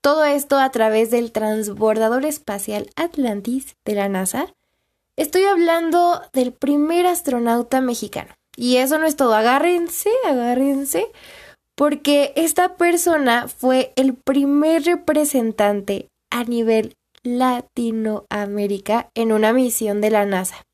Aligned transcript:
Todo 0.00 0.24
esto 0.24 0.58
a 0.58 0.70
través 0.70 1.10
del 1.10 1.32
transbordador 1.32 2.24
espacial 2.24 2.88
Atlantis 2.96 3.76
de 3.84 3.94
la 3.94 4.08
NASA. 4.08 4.54
Estoy 5.16 5.44
hablando 5.44 6.22
del 6.32 6.52
primer 6.52 7.06
astronauta 7.06 7.80
mexicano. 7.80 8.34
Y 8.56 8.76
eso 8.76 8.98
no 8.98 9.06
es 9.06 9.16
todo. 9.16 9.34
Agárrense, 9.34 10.10
agárrense, 10.24 11.06
porque 11.74 12.32
esta 12.36 12.76
persona 12.76 13.48
fue 13.48 13.92
el 13.96 14.14
primer 14.14 14.84
representante 14.84 16.08
a 16.30 16.44
nivel 16.44 16.94
Latinoamérica 17.22 19.10
en 19.14 19.32
una 19.32 19.52
misión 19.52 20.00
de 20.00 20.10
la 20.10 20.24
NASA. 20.26 20.64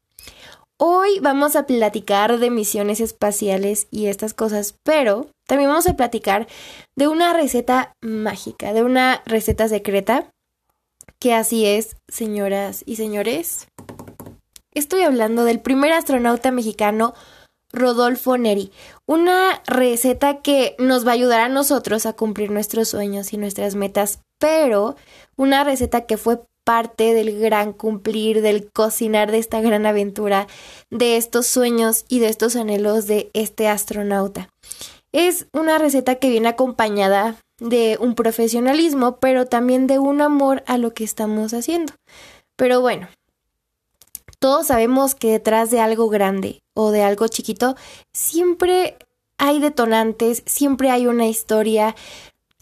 Hoy 0.86 1.18
vamos 1.18 1.56
a 1.56 1.64
platicar 1.64 2.38
de 2.38 2.50
misiones 2.50 3.00
espaciales 3.00 3.88
y 3.90 4.08
estas 4.08 4.34
cosas, 4.34 4.74
pero 4.82 5.30
también 5.46 5.70
vamos 5.70 5.86
a 5.86 5.96
platicar 5.96 6.46
de 6.94 7.08
una 7.08 7.32
receta 7.32 7.94
mágica, 8.02 8.74
de 8.74 8.82
una 8.82 9.22
receta 9.24 9.66
secreta, 9.66 10.30
que 11.18 11.32
así 11.32 11.64
es, 11.64 11.96
señoras 12.08 12.82
y 12.84 12.96
señores. 12.96 13.66
Estoy 14.74 15.00
hablando 15.00 15.44
del 15.44 15.58
primer 15.58 15.94
astronauta 15.94 16.50
mexicano, 16.50 17.14
Rodolfo 17.72 18.36
Neri, 18.36 18.70
una 19.06 19.62
receta 19.66 20.42
que 20.42 20.76
nos 20.78 21.06
va 21.06 21.12
a 21.12 21.14
ayudar 21.14 21.40
a 21.40 21.48
nosotros 21.48 22.04
a 22.04 22.12
cumplir 22.12 22.50
nuestros 22.50 22.90
sueños 22.90 23.32
y 23.32 23.38
nuestras 23.38 23.74
metas, 23.74 24.20
pero 24.38 24.96
una 25.36 25.64
receta 25.64 26.02
que 26.04 26.18
fue 26.18 26.40
parte 26.64 27.14
del 27.14 27.38
gran 27.38 27.72
cumplir, 27.72 28.42
del 28.42 28.70
cocinar 28.72 29.30
de 29.30 29.38
esta 29.38 29.60
gran 29.60 29.86
aventura, 29.86 30.46
de 30.90 31.16
estos 31.16 31.46
sueños 31.46 32.04
y 32.08 32.18
de 32.18 32.28
estos 32.28 32.56
anhelos 32.56 33.06
de 33.06 33.30
este 33.34 33.68
astronauta. 33.68 34.48
Es 35.12 35.46
una 35.52 35.78
receta 35.78 36.16
que 36.16 36.30
viene 36.30 36.48
acompañada 36.48 37.36
de 37.58 37.98
un 38.00 38.14
profesionalismo, 38.14 39.18
pero 39.18 39.46
también 39.46 39.86
de 39.86 39.98
un 39.98 40.20
amor 40.20 40.64
a 40.66 40.78
lo 40.78 40.92
que 40.92 41.04
estamos 41.04 41.54
haciendo. 41.54 41.92
Pero 42.56 42.80
bueno, 42.80 43.08
todos 44.38 44.66
sabemos 44.66 45.14
que 45.14 45.30
detrás 45.30 45.70
de 45.70 45.80
algo 45.80 46.08
grande 46.08 46.62
o 46.74 46.90
de 46.90 47.02
algo 47.02 47.28
chiquito 47.28 47.76
siempre 48.12 48.96
hay 49.38 49.60
detonantes, 49.60 50.42
siempre 50.46 50.90
hay 50.90 51.06
una 51.06 51.26
historia, 51.26 51.94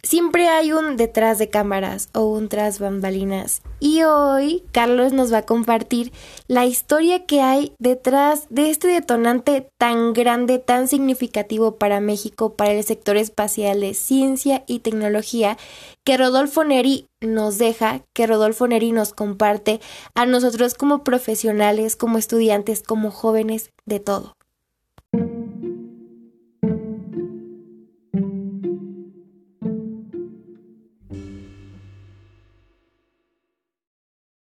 Siempre 0.05 0.49
hay 0.49 0.73
un 0.73 0.97
detrás 0.97 1.39
de 1.39 1.49
cámaras 1.49 2.09
o 2.13 2.25
un 2.25 2.49
tras 2.49 2.81
bambalinas. 2.81 3.63
Y 3.79 4.03
hoy 4.03 4.65
Carlos 4.73 5.13
nos 5.13 5.33
va 5.33 5.39
a 5.39 5.47
compartir 5.47 6.13
la 6.49 6.67
historia 6.67 7.25
que 7.25 7.41
hay 7.41 7.73
detrás 7.79 8.49
de 8.51 8.71
este 8.71 8.89
detonante 8.89 9.69
tan 9.79 10.13
grande, 10.13 10.59
tan 10.59 10.89
significativo 10.89 11.77
para 11.77 12.01
México, 12.01 12.55
para 12.55 12.73
el 12.73 12.83
sector 12.83 13.17
espacial 13.17 13.81
de 13.81 13.95
ciencia 13.95 14.65
y 14.67 14.81
tecnología, 14.81 15.57
que 16.05 16.17
Rodolfo 16.17 16.65
Neri 16.65 17.07
nos 17.21 17.59
deja, 17.59 18.03
que 18.13 18.27
Rodolfo 18.27 18.67
Neri 18.67 18.91
nos 18.91 19.15
comparte 19.15 19.81
a 20.17 20.27
nosotros 20.27 20.75
como 20.75 21.05
profesionales, 21.05 21.95
como 21.95 22.19
estudiantes, 22.19 22.83
como 22.83 23.13
jóvenes, 23.13 23.71
de 23.87 24.01
todo. 24.01 24.35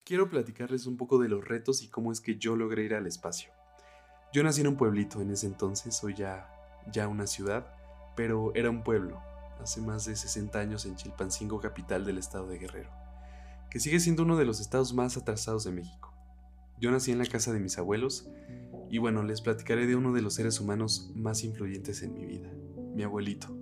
Quiero 0.07 0.29
platicarles 0.29 0.85
un 0.85 0.95
poco 0.95 1.19
de 1.19 1.27
los 1.27 1.45
retos 1.45 1.83
y 1.83 1.89
cómo 1.89 2.13
es 2.13 2.21
que 2.21 2.37
yo 2.37 2.55
logré 2.55 2.85
ir 2.85 2.93
al 2.93 3.07
espacio. 3.07 3.51
Yo 4.31 4.41
nací 4.41 4.61
en 4.61 4.67
un 4.67 4.77
pueblito 4.77 5.21
en 5.21 5.31
ese 5.31 5.47
entonces, 5.47 6.01
hoy 6.01 6.13
ya, 6.13 6.49
ya 6.89 7.09
una 7.09 7.27
ciudad, 7.27 7.75
pero 8.15 8.55
era 8.55 8.69
un 8.69 8.85
pueblo, 8.85 9.19
hace 9.61 9.81
más 9.81 10.05
de 10.05 10.15
60 10.15 10.57
años 10.59 10.85
en 10.85 10.95
Chilpancingo, 10.95 11.59
capital 11.59 12.05
del 12.05 12.19
estado 12.19 12.47
de 12.47 12.57
Guerrero, 12.57 12.89
que 13.69 13.81
sigue 13.81 13.99
siendo 13.99 14.23
uno 14.23 14.37
de 14.37 14.45
los 14.45 14.61
estados 14.61 14.93
más 14.93 15.17
atrasados 15.17 15.65
de 15.65 15.73
México. 15.73 16.13
Yo 16.79 16.89
nací 16.89 17.11
en 17.11 17.17
la 17.17 17.25
casa 17.25 17.51
de 17.51 17.59
mis 17.59 17.77
abuelos 17.77 18.29
y 18.89 18.99
bueno, 18.99 19.23
les 19.23 19.41
platicaré 19.41 19.87
de 19.87 19.97
uno 19.97 20.13
de 20.13 20.21
los 20.21 20.35
seres 20.35 20.61
humanos 20.61 21.11
más 21.15 21.43
influyentes 21.43 22.01
en 22.01 22.13
mi 22.13 22.25
vida, 22.25 22.49
mi 22.95 23.03
abuelito. 23.03 23.53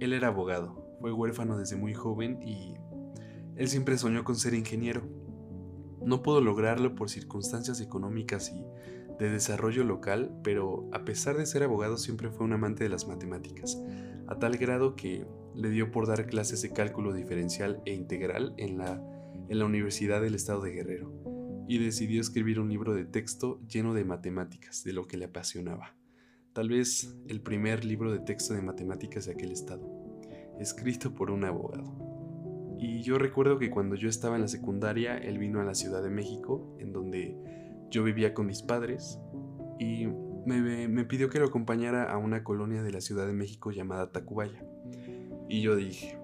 Él 0.00 0.14
era 0.14 0.28
abogado, 0.28 0.96
fue 1.00 1.12
huérfano 1.12 1.56
desde 1.56 1.76
muy 1.76 1.94
joven 1.94 2.42
y 2.42 2.74
él 3.60 3.68
siempre 3.68 3.98
soñó 3.98 4.24
con 4.24 4.36
ser 4.36 4.54
ingeniero, 4.54 5.02
no 6.04 6.22
pudo 6.22 6.40
lograrlo 6.40 6.94
por 6.94 7.10
circunstancias 7.10 7.80
económicas 7.80 8.52
y 8.52 8.64
de 9.18 9.30
desarrollo 9.30 9.84
local, 9.84 10.32
pero 10.42 10.88
a 10.92 11.04
pesar 11.04 11.36
de 11.36 11.46
ser 11.46 11.62
abogado 11.62 11.98
siempre 11.98 12.30
fue 12.30 12.46
un 12.46 12.54
amante 12.54 12.84
de 12.84 12.90
las 12.90 13.06
matemáticas, 13.06 13.78
a 14.26 14.38
tal 14.38 14.56
grado 14.56 14.96
que 14.96 15.26
le 15.54 15.70
dio 15.70 15.90
por 15.90 16.06
dar 16.06 16.26
clases 16.26 16.62
de 16.62 16.72
cálculo 16.72 17.12
diferencial 17.12 17.82
e 17.84 17.92
integral 17.92 18.54
en 18.56 18.78
la, 18.78 19.02
en 19.48 19.58
la 19.58 19.64
Universidad 19.66 20.22
del 20.22 20.34
Estado 20.34 20.62
de 20.62 20.72
Guerrero, 20.72 21.12
y 21.68 21.78
decidió 21.78 22.20
escribir 22.20 22.58
un 22.58 22.68
libro 22.68 22.94
de 22.94 23.04
texto 23.04 23.60
lleno 23.68 23.94
de 23.94 24.04
matemáticas, 24.04 24.82
de 24.84 24.92
lo 24.92 25.06
que 25.06 25.18
le 25.18 25.26
apasionaba. 25.26 25.94
Tal 26.52 26.68
vez 26.68 27.14
el 27.28 27.42
primer 27.42 27.84
libro 27.84 28.10
de 28.10 28.20
texto 28.20 28.54
de 28.54 28.62
matemáticas 28.62 29.26
de 29.26 29.32
aquel 29.32 29.52
estado, 29.52 29.86
escrito 30.58 31.14
por 31.14 31.30
un 31.30 31.44
abogado. 31.44 32.09
Y 32.82 33.02
yo 33.02 33.18
recuerdo 33.18 33.58
que 33.58 33.68
cuando 33.68 33.94
yo 33.94 34.08
estaba 34.08 34.36
en 34.36 34.40
la 34.40 34.48
secundaria, 34.48 35.18
él 35.18 35.36
vino 35.36 35.60
a 35.60 35.64
la 35.64 35.74
Ciudad 35.74 36.02
de 36.02 36.08
México, 36.08 36.74
en 36.78 36.94
donde 36.94 37.36
yo 37.90 38.02
vivía 38.02 38.32
con 38.32 38.46
mis 38.46 38.62
padres, 38.62 39.20
y 39.78 40.06
me, 40.46 41.04
pidió 41.04 41.28
que 41.28 41.38
lo 41.38 41.44
acompañara 41.44 42.10
a 42.10 42.16
una 42.16 42.42
colonia 42.42 42.82
de 42.82 42.90
la 42.90 43.02
Ciudad 43.02 43.26
de 43.26 43.34
México 43.34 43.70
llamada 43.70 44.12
Tacubaya. 44.12 44.64
Y 45.46 45.60
yo 45.60 45.76
dije, 45.76 46.18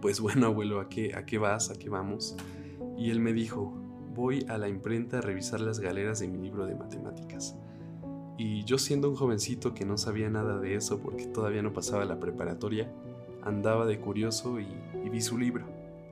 pues 0.00 0.18
bueno, 0.20 0.46
abuelo, 0.46 0.80
¿a 0.80 0.88
qué, 0.88 1.14
¿a 1.14 1.26
qué 1.26 1.36
vas? 1.36 1.70
¿A 1.70 1.74
qué 1.74 1.90
vamos? 1.90 2.36
Y 2.96 3.10
él 3.10 3.20
me 3.20 3.34
dijo, 3.34 3.74
voy 4.14 4.46
a 4.48 4.56
la 4.56 4.70
imprenta 4.70 5.18
a 5.18 5.20
revisar 5.20 5.60
las 5.60 5.78
galeras 5.78 6.20
de 6.20 6.28
mi 6.28 6.38
libro 6.38 6.64
de 6.64 6.74
matemáticas. 6.74 7.54
Y 8.38 8.64
yo 8.64 8.78
siendo 8.78 9.10
un 9.10 9.16
jovencito 9.16 9.74
que 9.74 9.84
no 9.84 9.98
sabía 9.98 10.30
nada 10.30 10.58
de 10.58 10.74
eso 10.74 11.00
porque 11.00 11.26
todavía 11.26 11.60
no 11.60 11.74
pasaba 11.74 12.06
la 12.06 12.18
preparatoria, 12.18 12.90
andaba 13.46 13.86
de 13.86 13.98
curioso 14.00 14.60
y, 14.60 14.66
vi 15.08 15.20
su 15.20 15.38
libro. 15.38 15.64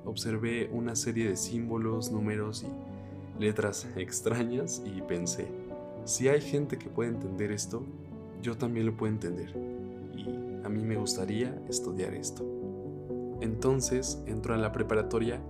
Observé 0.04 0.70
una 0.72 0.94
serie 0.94 1.28
de 1.28 1.36
símbolos, 1.36 2.12
números 2.12 2.64
y 2.64 3.42
letras 3.42 3.88
extrañas 3.96 4.82
y 4.86 5.02
pensé, 5.02 5.48
si 6.04 6.28
hay 6.28 6.40
gente 6.40 6.78
que 6.78 6.88
puede 6.88 7.10
entender 7.10 7.50
esto, 7.50 7.82
yo 8.40 8.56
también 8.56 8.86
lo 8.86 8.96
puedo 8.96 9.12
entender. 9.12 9.52
Y 10.14 10.64
a 10.64 10.68
mí 10.68 10.84
me 10.84 10.96
gustaría 10.96 11.60
estudiar 11.68 12.14
esto. 12.14 12.44
Entonces 13.40 14.22
entro 14.26 14.54
a 14.54 14.58
la 14.58 14.70
preparatoria 14.70 15.40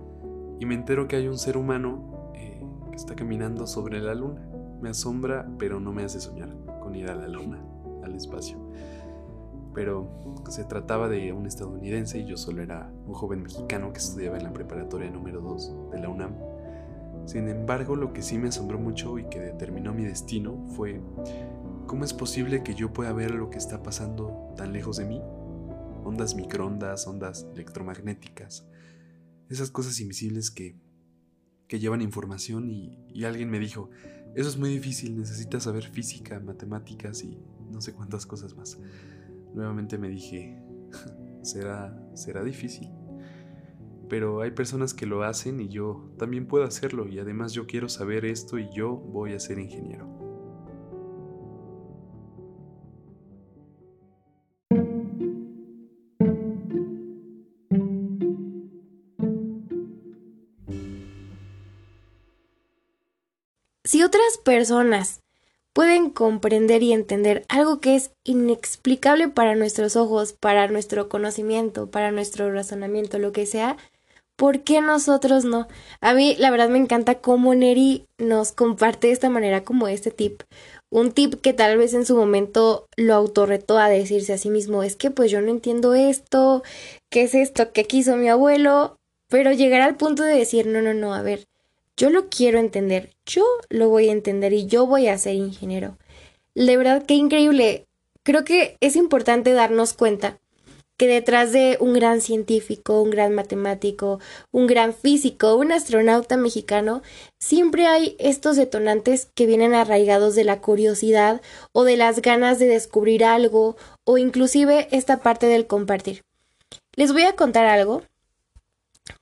y 0.59 0.65
me 0.65 0.73
entero 0.73 1.07
que 1.07 1.17
hay 1.17 1.27
un 1.27 1.37
ser 1.37 1.55
humano 1.55 2.31
eh, 2.33 2.61
que 2.89 2.95
está 2.95 3.15
caminando 3.15 3.67
sobre 3.67 4.01
la 4.01 4.15
luna. 4.15 4.41
Me 4.81 4.89
asombra, 4.89 5.47
pero 5.59 5.79
no 5.79 5.93
me 5.93 6.03
hace 6.03 6.19
soñar 6.19 6.49
con 6.81 6.95
ir 6.95 7.09
a 7.09 7.15
la 7.15 7.27
luna, 7.27 7.59
al 8.03 8.15
espacio 8.15 8.57
pero 9.75 10.09
se 10.49 10.63
trataba 10.63 11.09
de 11.09 11.33
un 11.33 11.45
estadounidense 11.45 12.17
y 12.19 12.25
yo 12.25 12.37
solo 12.37 12.63
era 12.63 12.89
un 13.05 13.13
joven 13.13 13.43
mexicano 13.43 13.91
que 13.91 13.99
estudiaba 13.99 14.37
en 14.37 14.43
la 14.43 14.53
preparatoria 14.53 15.11
número 15.11 15.41
2 15.41 15.91
de 15.91 15.99
la 15.99 16.07
UNAM. 16.07 16.33
Sin 17.25 17.49
embargo, 17.49 17.97
lo 17.97 18.13
que 18.13 18.21
sí 18.21 18.37
me 18.37 18.47
asombró 18.47 18.79
mucho 18.79 19.19
y 19.19 19.27
que 19.27 19.39
determinó 19.39 19.93
mi 19.93 20.05
destino 20.05 20.65
fue 20.75 21.01
cómo 21.87 22.05
es 22.05 22.13
posible 22.13 22.63
que 22.63 22.73
yo 22.73 22.93
pueda 22.93 23.11
ver 23.11 23.31
lo 23.31 23.49
que 23.49 23.57
está 23.57 23.83
pasando 23.83 24.53
tan 24.55 24.71
lejos 24.71 24.97
de 24.97 25.05
mí. 25.05 25.21
Ondas 26.05 26.35
microondas, 26.35 27.05
ondas 27.05 27.45
electromagnéticas, 27.53 28.67
esas 29.49 29.71
cosas 29.71 29.99
invisibles 29.99 30.51
que, 30.51 30.79
que 31.67 31.79
llevan 31.79 32.01
información 32.01 32.69
y, 32.69 33.05
y 33.09 33.25
alguien 33.25 33.49
me 33.49 33.59
dijo, 33.59 33.89
eso 34.35 34.47
es 34.47 34.57
muy 34.57 34.69
difícil, 34.69 35.17
necesitas 35.17 35.63
saber 35.63 35.83
física, 35.83 36.39
matemáticas 36.39 37.23
y 37.23 37.39
no 37.71 37.81
sé 37.81 37.93
cuántas 37.93 38.25
cosas 38.25 38.55
más. 38.55 38.77
Nuevamente 39.55 39.97
me 39.97 40.09
dije, 40.09 40.61
será, 41.41 41.97
será 42.13 42.43
difícil. 42.43 42.89
Pero 44.09 44.41
hay 44.41 44.51
personas 44.51 44.93
que 44.93 45.07
lo 45.07 45.23
hacen 45.23 45.61
y 45.61 45.69
yo 45.69 46.11
también 46.19 46.45
puedo 46.45 46.65
hacerlo 46.65 47.07
y 47.07 47.17
además 47.17 47.53
yo 47.53 47.65
quiero 47.65 47.89
saber 47.89 48.25
esto 48.25 48.59
y 48.59 48.69
yo 48.71 48.95
voy 48.95 49.33
a 49.33 49.39
ser 49.39 49.57
ingeniero. 49.57 50.15
si 63.95 64.03
otras 64.03 64.37
personas 64.43 65.21
pueden 65.75 66.09
comprender 66.09 66.81
y 66.83 66.93
entender 66.93 67.43
algo 67.49 67.81
que 67.81 67.95
es 67.95 68.11
inexplicable 68.23 69.27
para 69.27 69.55
nuestros 69.55 69.97
ojos, 69.97 70.31
para 70.31 70.69
nuestro 70.69 71.09
conocimiento, 71.09 71.91
para 71.91 72.11
nuestro 72.11 72.49
razonamiento, 72.49 73.19
lo 73.19 73.33
que 73.33 73.45
sea, 73.45 73.75
¿por 74.37 74.61
qué 74.61 74.79
nosotros 74.79 75.43
no? 75.43 75.67
A 75.99 76.13
mí 76.13 76.37
la 76.39 76.49
verdad 76.49 76.69
me 76.69 76.77
encanta 76.77 77.15
cómo 77.15 77.53
Neri 77.53 78.05
nos 78.17 78.53
comparte 78.53 79.07
de 79.07 79.13
esta 79.13 79.29
manera 79.29 79.65
como 79.65 79.89
este 79.89 80.11
tip. 80.11 80.43
Un 80.89 81.11
tip 81.11 81.41
que 81.41 81.51
tal 81.51 81.77
vez 81.77 81.93
en 81.93 82.05
su 82.05 82.15
momento 82.15 82.85
lo 82.95 83.13
autorretó 83.13 83.77
a 83.77 83.89
decirse 83.89 84.31
a 84.31 84.37
sí 84.37 84.49
mismo, 84.49 84.81
es 84.81 84.95
que 84.95 85.11
pues 85.11 85.29
yo 85.29 85.41
no 85.41 85.51
entiendo 85.51 85.93
esto, 85.93 86.63
¿qué 87.11 87.23
es 87.23 87.35
esto 87.35 87.73
que 87.73 87.83
quiso 87.83 88.15
mi 88.15 88.29
abuelo? 88.29 88.95
Pero 89.27 89.51
llegar 89.51 89.81
al 89.81 89.97
punto 89.97 90.23
de 90.23 90.37
decir, 90.37 90.67
no, 90.67 90.81
no, 90.81 90.93
no, 90.93 91.13
a 91.13 91.21
ver, 91.21 91.43
yo 91.97 92.09
lo 92.09 92.29
quiero 92.29 92.59
entender, 92.59 93.11
yo 93.25 93.45
lo 93.69 93.89
voy 93.89 94.09
a 94.09 94.11
entender 94.11 94.53
y 94.53 94.67
yo 94.67 94.85
voy 94.85 95.07
a 95.07 95.17
ser 95.17 95.35
ingeniero. 95.35 95.97
De 96.53 96.77
verdad, 96.77 97.03
qué 97.05 97.13
increíble. 97.13 97.85
Creo 98.23 98.43
que 98.43 98.77
es 98.81 98.95
importante 98.95 99.53
darnos 99.53 99.93
cuenta 99.93 100.39
que 100.97 101.07
detrás 101.07 101.51
de 101.51 101.77
un 101.79 101.93
gran 101.93 102.21
científico, 102.21 103.01
un 103.01 103.09
gran 103.09 103.33
matemático, 103.33 104.19
un 104.51 104.67
gran 104.67 104.93
físico, 104.93 105.55
un 105.55 105.71
astronauta 105.71 106.37
mexicano, 106.37 107.01
siempre 107.37 107.87
hay 107.87 108.15
estos 108.19 108.55
detonantes 108.55 109.29
que 109.35 109.45
vienen 109.45 109.73
arraigados 109.73 110.35
de 110.35 110.45
la 110.45 110.61
curiosidad 110.61 111.41
o 111.73 111.83
de 111.83 111.97
las 111.97 112.21
ganas 112.21 112.59
de 112.59 112.67
descubrir 112.67 113.25
algo 113.25 113.75
o 114.05 114.17
inclusive 114.17 114.87
esta 114.91 115.17
parte 115.17 115.47
del 115.47 115.67
compartir. 115.67 116.23
Les 116.95 117.11
voy 117.11 117.23
a 117.23 117.35
contar 117.35 117.65
algo 117.65 118.03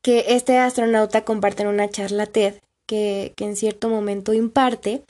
que 0.01 0.25
este 0.29 0.57
astronauta 0.59 1.25
comparte 1.25 1.63
en 1.63 1.69
una 1.69 1.89
charla 1.89 2.27
TED 2.27 2.62
que, 2.87 3.33
en 3.39 3.55
cierto 3.55 3.89
momento 3.89 4.33
imparte. 4.33 5.03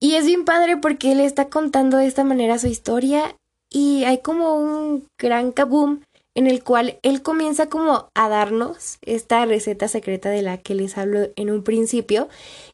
Y 0.00 0.14
es 0.14 0.26
bien 0.26 0.44
padre 0.44 0.76
porque 0.76 1.12
él 1.12 1.20
está 1.20 1.48
contando 1.48 1.96
de 1.96 2.06
esta 2.06 2.24
manera 2.24 2.58
su 2.58 2.66
historia 2.66 3.36
y 3.72 4.04
hay 4.04 4.18
como 4.18 4.54
un 4.54 5.06
gran 5.18 5.52
kaboom 5.52 6.02
en 6.36 6.46
el 6.46 6.62
cual 6.62 6.98
él 7.02 7.22
comienza 7.22 7.68
como 7.68 8.08
a 8.14 8.28
darnos 8.28 8.98
esta 9.02 9.44
receta 9.46 9.88
secreta 9.88 10.30
de 10.30 10.42
la 10.42 10.58
que 10.58 10.74
les 10.74 10.98
hablo 10.98 11.28
en 11.36 11.50
un 11.50 11.62
principio 11.62 12.28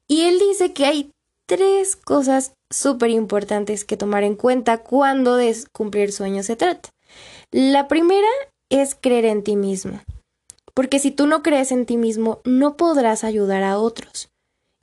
y 0.08 0.22
él 0.22 0.38
dice 0.38 0.72
que 0.72 0.86
hay 0.86 1.10
tres 1.46 1.96
cosas 1.96 2.54
súper 2.72 3.10
importantes 3.10 3.84
que 3.84 3.96
tomar 3.96 4.24
en 4.24 4.34
cuenta 4.34 4.78
cuando 4.78 5.36
de 5.36 5.54
cumplir 5.72 6.12
sueños 6.12 6.46
se 6.46 6.56
trata. 6.56 6.90
La 7.50 7.88
primera 7.88 8.28
es 8.70 8.94
creer 8.94 9.24
en 9.24 9.42
ti 9.42 9.56
mismo. 9.56 10.00
Porque 10.74 10.98
si 10.98 11.10
tú 11.10 11.26
no 11.26 11.42
crees 11.42 11.72
en 11.72 11.86
ti 11.86 11.96
mismo, 11.96 12.40
no 12.44 12.76
podrás 12.76 13.24
ayudar 13.24 13.62
a 13.62 13.78
otros. 13.78 14.30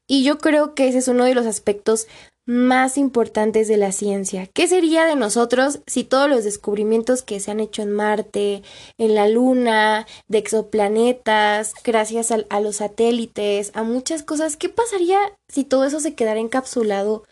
Y 0.07 0.23
yo 0.23 0.37
creo 0.37 0.73
que 0.73 0.87
ese 0.87 0.99
es 0.99 1.07
uno 1.07 1.25
de 1.25 1.35
los 1.35 1.45
aspectos 1.45 2.07
más 2.47 2.97
importantes 2.97 3.67
de 3.67 3.75
la 3.75 3.91
ciencia. 3.91 4.47
¿Qué 4.47 4.67
sería 4.67 5.05
de 5.05 5.17
nosotros 5.17 5.81
si 5.85 6.05
todos 6.05 6.29
los 6.29 6.45
descubrimientos 6.45 7.21
que 7.21 7.41
se 7.41 7.51
han 7.51 7.59
hecho 7.59 7.81
en 7.81 7.91
Marte, 7.91 8.63
en 8.97 9.15
la 9.15 9.27
Luna, 9.27 10.07
de 10.29 10.37
exoplanetas, 10.37 11.73
gracias 11.83 12.31
a, 12.31 12.59
los 12.61 12.77
satélites, 12.77 13.71
a 13.73 13.83
muchas 13.83 14.23
cosas, 14.23 14.55
qué 14.55 14.69
pasaría 14.69 15.19
si 15.49 15.65
todo 15.65 15.83
eso 15.83 15.99
se 15.99 16.15
quedara 16.15 16.39
encapsulado, 16.39 17.25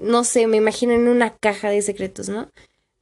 no 0.00 0.24
sé, 0.24 0.48
me 0.48 0.56
imagino 0.56 0.92
en 0.92 1.06
una 1.06 1.36
caja 1.36 1.70
de 1.70 1.80
secretos, 1.80 2.28
¿no? 2.28 2.50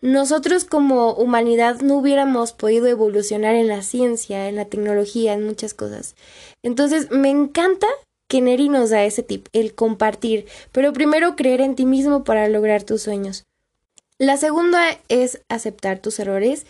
Nosotros 0.00 0.64
como 0.64 1.12
humanidad 1.12 1.81
no 1.81 1.96
hubiéramos 1.96 2.52
podido 2.52 2.87
evolucionar 2.87 3.54
en 3.54 3.69
la 3.69 3.82
ciencia, 3.82 4.48
en 4.48 4.56
la 4.56 4.66
tecnología, 4.66 5.32
en 5.32 5.46
muchas 5.46 5.75
cosas. 5.75 6.14
Entonces, 6.62 7.10
me 7.10 7.31
encanta 7.31 7.87
que 8.28 8.40
Neri 8.40 8.69
nos 8.69 8.90
da 8.90 9.04
ese 9.04 9.22
tip, 9.22 9.48
el 9.52 9.75
compartir, 9.75 10.46
pero 10.72 10.93
primero 10.93 11.37
creer 11.37 11.60
en 11.60 11.76
ti 11.76 11.87
mismo 11.87 12.25
para 12.25 12.48
lograr 12.48 12.82
tus 12.82 13.02
sueños. 13.02 13.44
La 14.19 14.38
segunda 14.38 14.98
es 15.08 15.43
aceptar 15.48 15.99
tus 15.99 16.19
errores 16.19 16.64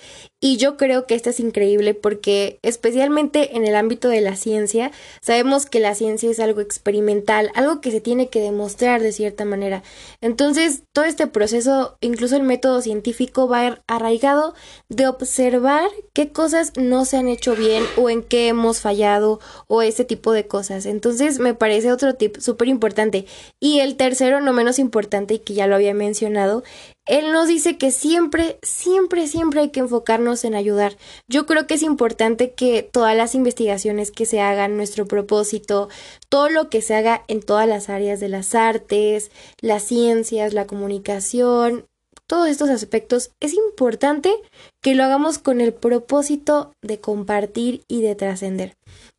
y 0.46 0.58
yo 0.58 0.76
creo 0.76 1.08
que 1.08 1.16
esta 1.16 1.31
es 1.31 1.40
increíble 1.40 1.93
porque 1.93 2.60
especialmente 2.62 3.56
en 3.56 3.66
el 3.66 3.75
ámbito 3.75 4.08
de 4.08 4.20
la 4.20 4.37
ciencia 4.37 4.93
sabemos 5.20 5.66
que 5.66 5.81
la 5.81 5.96
ciencia 5.96 6.31
es 6.31 6.38
algo 6.38 6.60
experimental, 6.60 7.50
algo 7.56 7.81
que 7.81 7.90
se 7.90 8.00
tiene 8.00 8.28
que 8.28 8.38
demostrar 8.38 9.02
de 9.02 9.10
cierta 9.10 9.44
manera. 9.44 9.82
Entonces 10.20 10.84
todo 10.93 11.04
este 11.04 11.26
proceso, 11.26 11.96
incluso 12.00 12.37
el 12.37 12.44
método 12.44 12.81
científico 12.81 13.48
va 13.48 13.58
a 13.58 13.66
ir 13.66 13.82
arraigado 13.88 14.54
de 14.88 15.08
observar 15.08 15.90
qué 16.12 16.31
cosas 16.31 16.75
no 16.76 17.06
se 17.06 17.16
han 17.16 17.26
hecho 17.26 17.56
bien 17.56 17.82
o 17.96 18.08
en 18.08 18.22
qué 18.22 18.46
hemos 18.46 18.81
fallado 18.81 19.40
o 19.66 19.82
ese 19.82 20.04
tipo 20.04 20.31
de 20.31 20.46
cosas. 20.46 20.87
Entonces 20.87 21.40
me 21.40 21.54
parece 21.54 21.90
otro 21.90 22.14
tip 22.14 22.37
súper 22.37 22.69
importante. 22.69 23.26
Y 23.58 23.81
el 23.81 23.96
tercero, 23.96 24.40
no 24.40 24.52
menos 24.52 24.78
importante 24.78 25.34
y 25.34 25.38
que 25.40 25.54
ya 25.54 25.66
lo 25.66 25.75
había 25.75 25.93
mencionado, 25.93 26.62
él 27.06 27.32
nos 27.32 27.46
dice 27.46 27.78
que 27.78 27.93
siempre, 27.93 28.58
siempre, 28.62 29.28
siempre 29.28 29.60
hay 29.60 29.70
que 29.70 29.81
enfocarnos 29.81 30.35
en 30.44 30.54
ayudar. 30.54 30.96
Yo 31.28 31.46
creo 31.46 31.66
que 31.66 31.74
es 31.74 31.82
importante 31.82 32.52
que 32.52 32.82
todas 32.82 33.16
las 33.16 33.34
investigaciones 33.34 34.10
que 34.10 34.26
se 34.26 34.40
hagan, 34.40 34.76
nuestro 34.76 35.06
propósito, 35.06 35.88
todo 36.28 36.48
lo 36.48 36.68
que 36.68 36.82
se 36.82 36.94
haga 36.94 37.24
en 37.28 37.40
todas 37.40 37.68
las 37.68 37.88
áreas 37.88 38.20
de 38.20 38.28
las 38.28 38.54
artes, 38.54 39.30
las 39.60 39.84
ciencias, 39.84 40.52
la 40.52 40.66
comunicación, 40.66 41.86
todos 42.26 42.48
estos 42.48 42.70
aspectos, 42.70 43.30
es 43.40 43.54
importante 43.54 44.34
que 44.82 44.94
lo 44.94 45.04
hagamos 45.04 45.38
con 45.38 45.60
el 45.60 45.72
propósito 45.72 46.72
de 46.82 47.00
compartir 47.00 47.82
y 47.88 48.02
de 48.02 48.14
trascender. 48.14 48.74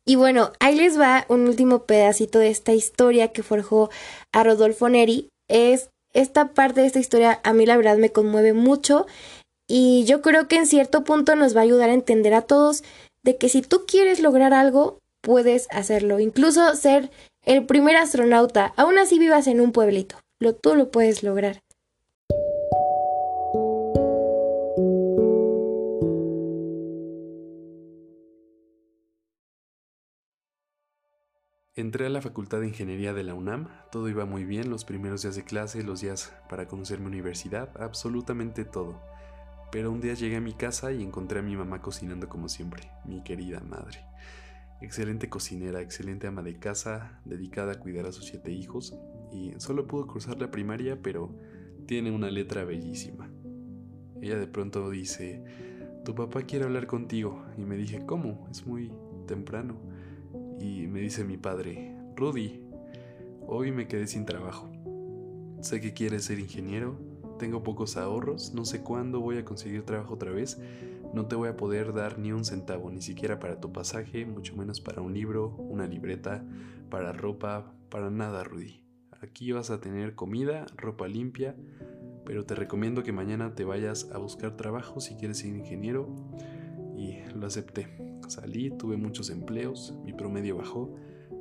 Y 0.06 0.16
bueno, 0.16 0.52
ahí 0.60 0.76
les 0.76 0.98
va 0.98 1.24
un 1.28 1.48
último 1.48 1.84
pedacito 1.84 2.38
de 2.38 2.48
esta 2.48 2.72
historia 2.72 3.28
que 3.28 3.42
forjó 3.42 3.90
a 4.32 4.44
Rodolfo 4.44 4.88
Neri. 4.88 5.28
Es 5.48 5.90
esta 6.14 6.52
parte 6.54 6.80
de 6.80 6.86
esta 6.86 6.98
historia 6.98 7.40
a 7.44 7.52
mí 7.52 7.66
la 7.66 7.76
verdad 7.76 7.98
me 7.98 8.10
conmueve 8.10 8.52
mucho 8.54 9.06
y 9.68 10.04
yo 10.06 10.22
creo 10.22 10.48
que 10.48 10.56
en 10.56 10.66
cierto 10.66 11.04
punto 11.04 11.36
nos 11.36 11.54
va 11.54 11.60
a 11.60 11.64
ayudar 11.64 11.90
a 11.90 11.94
entender 11.94 12.32
a 12.32 12.42
todos 12.42 12.82
de 13.22 13.36
que 13.36 13.50
si 13.50 13.60
tú 13.60 13.84
quieres 13.86 14.20
lograr 14.20 14.54
algo, 14.54 14.98
puedes 15.20 15.68
hacerlo, 15.70 16.18
incluso 16.18 16.74
ser 16.74 17.10
el 17.44 17.66
primer 17.66 17.96
astronauta, 17.96 18.72
aún 18.76 18.98
así 18.98 19.18
vivas 19.18 19.46
en 19.46 19.60
un 19.60 19.72
pueblito, 19.72 20.16
lo, 20.40 20.54
tú 20.54 20.74
lo 20.74 20.90
puedes 20.90 21.22
lograr. 21.22 21.60
Entré 31.76 32.06
a 32.06 32.08
la 32.08 32.20
Facultad 32.20 32.58
de 32.60 32.66
Ingeniería 32.66 33.12
de 33.12 33.22
la 33.22 33.34
UNAM, 33.34 33.68
todo 33.92 34.08
iba 34.08 34.24
muy 34.24 34.44
bien, 34.44 34.68
los 34.68 34.84
primeros 34.84 35.22
días 35.22 35.36
de 35.36 35.44
clase, 35.44 35.84
los 35.84 36.00
días 36.00 36.32
para 36.48 36.66
conocer 36.66 36.98
mi 36.98 37.06
universidad, 37.06 37.70
absolutamente 37.80 38.64
todo. 38.64 39.00
Pero 39.70 39.92
un 39.92 40.00
día 40.00 40.14
llegué 40.14 40.36
a 40.36 40.40
mi 40.40 40.54
casa 40.54 40.92
y 40.92 41.02
encontré 41.02 41.40
a 41.40 41.42
mi 41.42 41.56
mamá 41.56 41.82
cocinando 41.82 42.28
como 42.28 42.48
siempre, 42.48 42.90
mi 43.04 43.22
querida 43.22 43.60
madre. 43.60 44.00
Excelente 44.80 45.28
cocinera, 45.28 45.80
excelente 45.80 46.26
ama 46.26 46.42
de 46.42 46.58
casa, 46.58 47.20
dedicada 47.24 47.72
a 47.72 47.80
cuidar 47.80 48.06
a 48.06 48.12
sus 48.12 48.26
siete 48.26 48.52
hijos, 48.52 48.96
y 49.32 49.52
solo 49.58 49.86
pudo 49.86 50.06
cruzar 50.06 50.38
la 50.38 50.50
primaria, 50.50 51.02
pero 51.02 51.34
tiene 51.86 52.10
una 52.10 52.30
letra 52.30 52.64
bellísima. 52.64 53.30
Ella 54.22 54.38
de 54.38 54.46
pronto 54.46 54.88
dice, 54.88 55.44
tu 56.04 56.14
papá 56.14 56.42
quiere 56.42 56.64
hablar 56.64 56.86
contigo, 56.86 57.44
y 57.56 57.64
me 57.64 57.76
dije, 57.76 58.06
¿cómo? 58.06 58.48
Es 58.50 58.66
muy 58.66 58.92
temprano 59.26 59.76
y 60.60 60.86
me 60.88 61.00
dice 61.00 61.24
mi 61.24 61.36
padre, 61.36 61.94
Rudy, 62.16 62.60
hoy 63.46 63.70
me 63.70 63.86
quedé 63.86 64.06
sin 64.06 64.24
trabajo. 64.24 64.70
Sé 65.60 65.80
que 65.80 65.92
quieres 65.92 66.24
ser 66.24 66.38
ingeniero, 66.38 66.98
tengo 67.38 67.62
pocos 67.62 67.96
ahorros, 67.96 68.52
no 68.54 68.64
sé 68.64 68.82
cuándo 68.82 69.20
voy 69.20 69.38
a 69.38 69.44
conseguir 69.44 69.84
trabajo 69.84 70.14
otra 70.14 70.30
vez, 70.30 70.60
no 71.14 71.26
te 71.26 71.36
voy 71.36 71.48
a 71.48 71.56
poder 71.56 71.94
dar 71.94 72.18
ni 72.18 72.32
un 72.32 72.44
centavo, 72.44 72.90
ni 72.90 73.00
siquiera 73.00 73.38
para 73.38 73.60
tu 73.60 73.72
pasaje, 73.72 74.26
mucho 74.26 74.56
menos 74.56 74.80
para 74.80 75.00
un 75.00 75.14
libro, 75.14 75.56
una 75.56 75.86
libreta, 75.86 76.44
para 76.90 77.12
ropa, 77.12 77.72
para 77.88 78.10
nada, 78.10 78.44
Rudy. 78.44 78.82
Aquí 79.20 79.50
vas 79.52 79.70
a 79.70 79.80
tener 79.80 80.14
comida, 80.14 80.66
ropa 80.76 81.08
limpia, 81.08 81.56
pero 82.24 82.44
te 82.44 82.54
recomiendo 82.54 83.02
que 83.02 83.12
mañana 83.12 83.54
te 83.54 83.64
vayas 83.64 84.10
a 84.12 84.18
buscar 84.18 84.56
trabajo 84.56 85.00
si 85.00 85.16
quieres 85.16 85.38
ser 85.38 85.56
ingeniero. 85.56 86.14
Y 86.96 87.20
lo 87.34 87.46
acepté. 87.46 87.88
Salí, 88.28 88.70
tuve 88.70 88.96
muchos 88.96 89.30
empleos, 89.30 89.94
mi 90.04 90.12
promedio 90.12 90.56
bajó, 90.56 90.94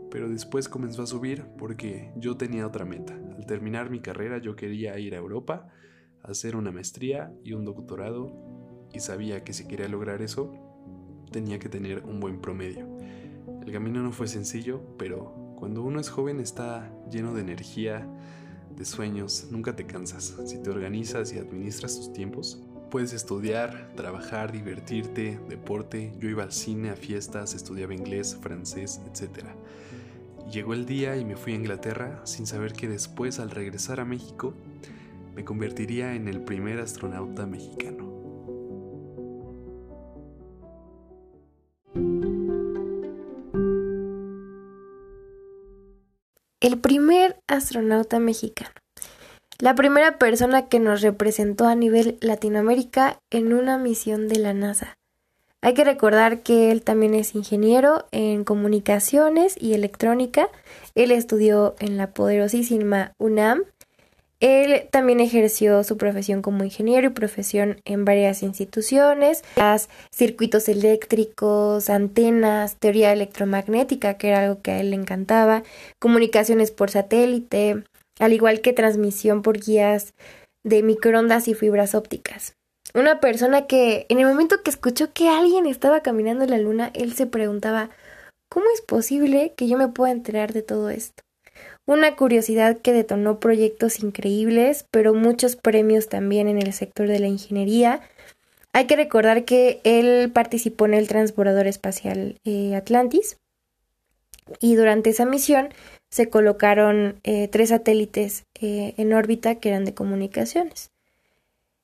pero 0.09 0.29
después 0.29 0.69
comenzó 0.69 1.03
a 1.03 1.07
subir 1.07 1.45
porque 1.57 2.13
yo 2.15 2.37
tenía 2.37 2.65
otra 2.65 2.85
meta. 2.85 3.19
Al 3.37 3.45
terminar 3.45 3.89
mi 3.89 4.01
carrera 4.01 4.39
yo 4.39 4.55
quería 4.55 4.99
ir 4.99 5.15
a 5.15 5.17
Europa, 5.17 5.67
hacer 6.23 6.55
una 6.55 6.71
maestría 6.71 7.31
y 7.43 7.53
un 7.53 7.63
doctorado 7.63 8.33
y 8.93 8.99
sabía 8.99 9.43
que 9.43 9.53
si 9.53 9.67
quería 9.67 9.87
lograr 9.87 10.21
eso 10.21 10.53
tenía 11.31 11.59
que 11.59 11.69
tener 11.69 12.03
un 12.03 12.19
buen 12.19 12.41
promedio. 12.41 12.87
El 13.65 13.71
camino 13.71 14.01
no 14.01 14.11
fue 14.11 14.27
sencillo, 14.27 14.81
pero 14.97 15.55
cuando 15.57 15.83
uno 15.83 15.99
es 15.99 16.09
joven 16.09 16.39
está 16.39 16.91
lleno 17.11 17.33
de 17.33 17.41
energía, 17.41 18.07
de 18.75 18.85
sueños, 18.85 19.47
nunca 19.51 19.75
te 19.75 19.85
cansas. 19.85 20.37
Si 20.45 20.61
te 20.61 20.69
organizas 20.69 21.33
y 21.33 21.39
administras 21.39 21.97
tus 21.97 22.13
tiempos, 22.13 22.63
Puedes 22.89 23.11
estudiar, 23.11 23.91
trabajar, 23.97 24.53
divertirte, 24.53 25.41
deporte. 25.49 26.13
Yo 26.19 26.29
iba 26.29 26.43
al 26.43 26.53
cine, 26.53 26.89
a 26.89 26.95
fiestas, 26.95 27.53
estudiaba 27.53 27.93
inglés, 27.93 28.37
francés, 28.41 29.01
etc. 29.05 29.43
llegó 30.51 30.73
el 30.73 30.85
día 30.85 31.17
y 31.17 31.25
me 31.25 31.35
fui 31.35 31.53
a 31.53 31.55
Inglaterra 31.55 32.21
sin 32.23 32.47
saber 32.47 32.73
que 32.73 32.87
después 32.87 33.39
al 33.39 33.51
regresar 33.51 33.99
a 33.99 34.05
México 34.05 34.53
me 35.35 35.45
convertiría 35.45 36.15
en 36.15 36.27
el 36.27 36.41
primer 36.41 36.79
astronauta 36.79 37.45
mexicano. 37.45 38.07
El 46.59 46.79
primer 46.79 47.39
astronauta 47.47 48.19
mexicano. 48.19 48.71
La 49.59 49.75
primera 49.75 50.17
persona 50.17 50.67
que 50.67 50.79
nos 50.79 51.01
representó 51.01 51.67
a 51.67 51.75
nivel 51.75 52.17
Latinoamérica 52.21 53.19
en 53.31 53.53
una 53.53 53.77
misión 53.77 54.27
de 54.27 54.39
la 54.39 54.53
NASA. 54.53 54.96
Hay 55.61 55.73
que 55.73 55.83
recordar 55.83 56.43
que 56.43 56.71
él 56.71 56.83
también 56.83 57.15
es 57.15 57.33
ingeniero 57.33 58.05
en 58.11 58.43
comunicaciones 58.43 59.55
y 59.59 59.73
electrónica. 59.73 60.49
Él 60.93 61.11
estudió 61.11 61.75
en 61.79 61.97
la 61.97 62.11
poderosísima 62.11 63.13
UNAM. 63.17 63.63
Él 64.39 64.87
también 64.91 65.19
ejerció 65.19 65.83
su 65.83 65.97
profesión 65.97 66.43
como 66.43 66.63
ingeniero 66.63 67.07
y 67.07 67.11
profesión 67.11 67.81
en 67.85 68.05
varias 68.05 68.43
instituciones, 68.43 69.43
circuitos 70.11 70.69
eléctricos, 70.69 71.89
antenas, 71.89 72.75
teoría 72.75 73.11
electromagnética, 73.11 74.13
que 74.19 74.27
era 74.27 74.41
algo 74.41 74.61
que 74.61 74.71
a 74.71 74.79
él 74.79 74.91
le 74.91 74.95
encantaba, 74.95 75.63
comunicaciones 75.97 76.69
por 76.69 76.91
satélite, 76.91 77.83
al 78.19 78.33
igual 78.33 78.61
que 78.61 78.73
transmisión 78.73 79.41
por 79.41 79.59
guías 79.59 80.13
de 80.63 80.83
microondas 80.83 81.47
y 81.47 81.55
fibras 81.55 81.95
ópticas. 81.95 82.56
Una 82.97 83.19
persona 83.19 83.67
que 83.67 84.07
en 84.09 84.17
el 84.17 84.25
momento 84.25 84.63
que 84.63 84.71
escuchó 84.71 85.13
que 85.13 85.29
alguien 85.29 85.67
estaba 85.67 86.01
caminando 86.01 86.45
en 86.45 86.49
la 86.49 86.57
luna, 86.57 86.89
él 86.95 87.13
se 87.13 87.27
preguntaba, 87.27 87.91
¿cómo 88.49 88.65
es 88.73 88.81
posible 88.81 89.53
que 89.55 89.67
yo 89.67 89.77
me 89.77 89.87
pueda 89.87 90.11
enterar 90.11 90.51
de 90.51 90.63
todo 90.63 90.89
esto? 90.89 91.21
Una 91.85 92.15
curiosidad 92.15 92.79
que 92.79 92.93
detonó 92.93 93.39
proyectos 93.39 93.99
increíbles, 93.99 94.87
pero 94.89 95.13
muchos 95.13 95.55
premios 95.55 96.09
también 96.09 96.47
en 96.47 96.57
el 96.57 96.73
sector 96.73 97.07
de 97.07 97.19
la 97.19 97.27
ingeniería. 97.27 98.01
Hay 98.73 98.87
que 98.87 98.95
recordar 98.95 99.45
que 99.45 99.79
él 99.83 100.31
participó 100.31 100.87
en 100.87 100.95
el 100.95 101.07
transbordador 101.07 101.67
espacial 101.67 102.39
eh, 102.45 102.75
Atlantis 102.75 103.37
y 104.59 104.73
durante 104.73 105.11
esa 105.11 105.25
misión 105.25 105.69
se 106.09 106.29
colocaron 106.31 107.19
eh, 107.23 107.47
tres 107.47 107.69
satélites 107.69 108.45
eh, 108.59 108.95
en 108.97 109.13
órbita 109.13 109.53
que 109.53 109.69
eran 109.69 109.85
de 109.85 109.93
comunicaciones. 109.93 110.89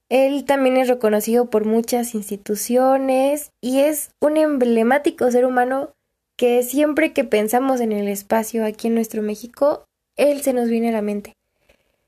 Él 0.09 0.45
también 0.45 0.77
es 0.77 0.87
reconocido 0.87 1.49
por 1.49 1.65
muchas 1.65 2.13
instituciones 2.13 3.51
y 3.61 3.79
es 3.79 4.11
un 4.19 4.37
emblemático 4.37 5.29
ser 5.31 5.45
humano 5.45 5.93
que 6.35 6.63
siempre 6.63 7.13
que 7.13 7.23
pensamos 7.23 7.79
en 7.79 7.91
el 7.91 8.07
espacio 8.07 8.65
aquí 8.65 8.87
en 8.87 8.95
nuestro 8.95 9.21
México, 9.21 9.85
él 10.15 10.41
se 10.41 10.53
nos 10.53 10.69
viene 10.69 10.89
a 10.89 10.93
la 10.93 11.01
mente. 11.01 11.33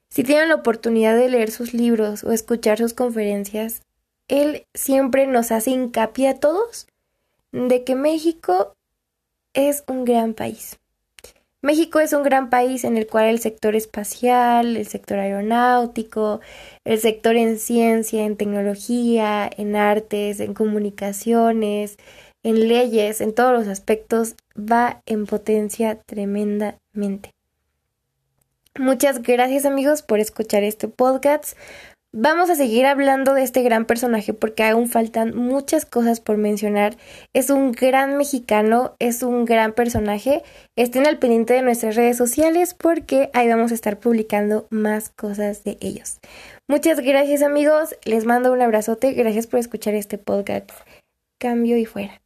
Si 0.10 0.24
tienen 0.24 0.50
la 0.50 0.56
oportunidad 0.56 1.16
de 1.16 1.30
leer 1.30 1.52
sus 1.52 1.74
libros 1.74 2.24
o 2.24 2.32
escuchar 2.32 2.78
sus 2.78 2.94
conferencias, 2.94 3.82
él 4.28 4.66
siempre 4.74 5.28
nos 5.28 5.52
hace 5.52 5.72
hincapié 5.72 6.30
a 6.30 6.40
todos 6.40 6.88
de 7.52 7.84
que 7.84 7.96
México 7.96 8.74
es 9.54 9.84
un 9.88 10.06
gran 10.06 10.34
país. 10.34 10.80
México 11.66 12.00
es 12.00 12.14
un 12.14 12.22
gran 12.22 12.52
país 12.52 12.84
en 12.84 12.96
el 12.96 13.08
cual 13.08 13.26
el 13.26 13.40
sector 13.40 13.76
espacial, 13.76 14.78
el 14.78 14.86
sector 14.86 15.18
aeronáutico, 15.18 16.40
el 16.84 17.00
sector 17.00 17.36
en 17.36 17.58
ciencia, 17.58 18.24
en 18.24 18.38
tecnología, 18.38 19.50
en 19.58 19.76
artes, 19.76 20.42
en 20.42 20.54
comunicaciones, 20.54 21.98
en 22.44 22.68
leyes, 22.68 23.20
en 23.20 23.34
todos 23.34 23.52
los 23.52 23.68
aspectos, 23.68 24.36
va 24.56 25.02
en 25.08 25.26
potencia 25.26 26.00
tremendamente. 26.06 27.32
Muchas 28.78 29.24
gracias 29.24 29.66
amigos 29.66 30.04
por 30.04 30.20
escuchar 30.20 30.62
este 30.62 30.88
podcast. 30.88 31.58
Vamos 32.18 32.50
a 32.50 32.56
seguir 32.56 32.86
hablando 32.86 33.34
de 33.34 33.44
este 33.44 33.62
gran 33.62 33.84
personaje 33.84 34.34
porque 34.34 34.64
aún 34.64 34.88
faltan 34.88 35.36
muchas 35.36 35.86
cosas 35.86 36.22
por 36.22 36.38
mencionar. 36.38 36.96
Es 37.34 37.50
un 37.50 37.74
gran 37.74 38.16
mexicano, 38.16 38.96
es 39.00 39.22
un 39.22 39.44
gran 39.44 39.74
personaje. 39.74 40.42
Estén 40.78 41.08
al 41.08 41.20
pendiente 41.20 41.56
de 41.56 41.62
nuestras 41.62 41.98
redes 41.98 42.16
sociales 42.16 42.74
porque 42.74 43.30
ahí 43.34 43.50
vamos 43.50 43.74
a 43.74 43.76
estar 43.76 44.00
publicando 44.00 44.66
más 44.70 45.10
cosas 45.10 45.66
de 45.66 45.78
ellos. 45.82 46.20
Muchas 46.70 47.02
gracias 47.02 47.42
amigos, 47.42 47.98
les 48.06 48.24
mando 48.24 48.54
un 48.54 48.62
abrazote, 48.62 49.12
gracias 49.12 49.46
por 49.46 49.60
escuchar 49.60 49.94
este 49.94 50.18
podcast. 50.18 50.72
Cambio 51.38 51.78
y 51.78 51.84
fuera. 51.84 52.25